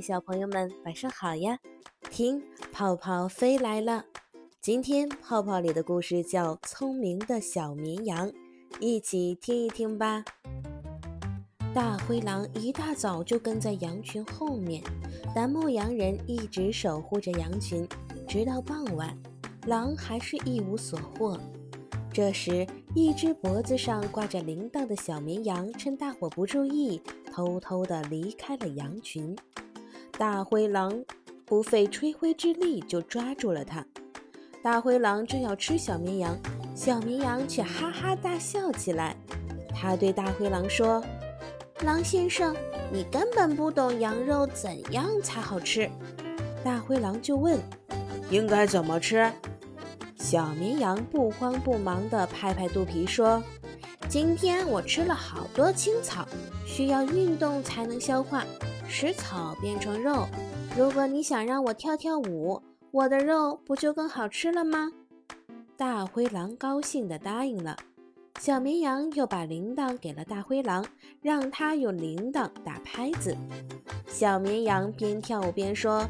[0.00, 1.58] 小朋友们晚上好呀！
[2.10, 4.04] 听，泡泡飞来了。
[4.60, 8.28] 今天泡泡里的故事叫《聪明的小绵羊》，
[8.80, 10.24] 一起听一听吧。
[11.72, 14.82] 大灰狼一大早就跟在羊群后面，
[15.34, 17.88] 但牧羊人一直守护着羊群，
[18.28, 19.16] 直到傍晚，
[19.66, 21.38] 狼还是一无所获。
[22.12, 27.00] 这时，一只脖子上挂着铃铛的小绵羊趁大伙不注意，
[27.32, 29.36] 偷偷地离开了羊群。
[30.16, 31.04] 大灰狼
[31.44, 33.84] 不费吹灰之力就抓住了它。
[34.62, 36.38] 大灰狼正要吃小绵羊，
[36.74, 39.16] 小绵羊却哈哈大笑起来。
[39.74, 41.04] 他对大灰狼说
[41.84, 42.54] ：“狼先生，
[42.92, 45.90] 你根本不懂羊肉怎样才好吃。”
[46.64, 47.58] 大灰狼就问
[48.30, 49.30] ：“应该怎么吃？”
[50.16, 53.42] 小绵羊不慌不忙地拍拍肚皮说
[54.08, 56.26] ：“今天我吃了好多青草，
[56.64, 58.44] 需要运动才能消化，
[58.88, 60.26] 食草变成肉。
[60.76, 64.90] 如果你想让我跳跳舞，我的肉不就更好吃了吗？”
[65.76, 67.76] 大灰狼高兴地答应了。
[68.40, 70.84] 小绵羊又把铃铛给了大灰狼，
[71.22, 73.36] 让他用铃铛打拍子。
[74.06, 76.06] 小绵羊边跳舞边说：“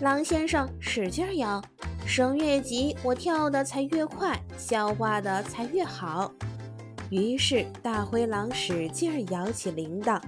[0.00, 1.62] 狼先生，使劲摇。”
[2.06, 6.32] 声越急，我跳的才越快，消化的才越好。
[7.10, 10.18] 于是大灰狼使劲摇起铃铛，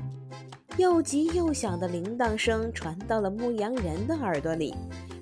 [0.76, 4.74] 又急又响的铃铛声传到了牧羊人的耳朵里。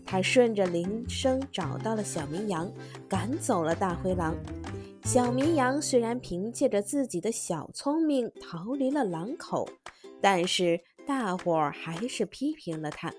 [0.07, 2.71] 他顺着铃声找到了小绵羊，
[3.09, 4.35] 赶走了大灰狼。
[5.05, 9.69] 小绵羊虽然凭借着自己的小聪明逃离了狼口，
[10.21, 13.13] 但是大伙儿还是批评了他。